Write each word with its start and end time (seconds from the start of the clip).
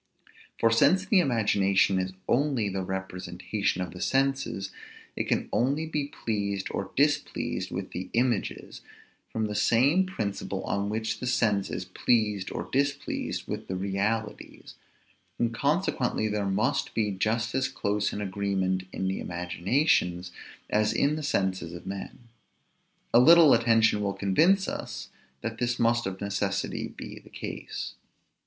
For 0.59 0.71
since 0.71 1.05
the 1.05 1.19
imagination 1.19 1.99
is 1.99 2.13
only 2.27 2.69
the 2.69 2.81
representation 2.81 3.83
of 3.83 3.91
the 3.91 4.01
senses, 4.01 4.71
it 5.15 5.25
can 5.25 5.47
only 5.53 5.85
be 5.85 6.07
pleased 6.07 6.69
or 6.71 6.89
displeased 6.95 7.69
with 7.69 7.91
the 7.91 8.09
images, 8.13 8.81
from 9.31 9.45
the 9.45 9.53
same 9.53 10.07
principle 10.07 10.63
on 10.63 10.89
which 10.89 11.19
the 11.19 11.27
sense 11.27 11.69
is 11.69 11.85
pleased 11.85 12.51
or 12.51 12.67
displeased 12.71 13.47
with 13.47 13.67
the 13.67 13.75
realities; 13.75 14.73
and 15.37 15.53
consequently 15.53 16.27
there 16.27 16.47
must 16.49 16.95
be 16.95 17.11
just 17.11 17.53
as 17.53 17.67
close 17.67 18.11
an 18.11 18.21
agreement 18.21 18.85
in 18.91 19.07
the 19.07 19.19
imaginations 19.19 20.31
as 20.67 20.93
in 20.93 21.15
the 21.15 21.21
senses 21.21 21.73
of 21.73 21.85
men. 21.85 22.21
A 23.13 23.19
little 23.19 23.53
attention 23.53 24.01
will 24.01 24.13
convince 24.13 24.67
us 24.67 25.09
that 25.41 25.59
this 25.59 25.77
must 25.77 26.07
of 26.07 26.19
necessity 26.19 26.87
be 26.87 27.19
the 27.19 27.29
case. 27.29 27.93